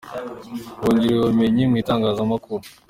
[0.81, 2.63] Bongerewe ubumenyi mu itangazamakuru